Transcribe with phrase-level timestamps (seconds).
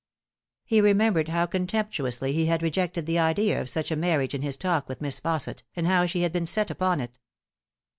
[0.65, 4.57] He remembered how contemptuously he had rejected the idea of such a marriage in his
[4.57, 7.19] talk with Miss Fausset, and how she had been set upon it.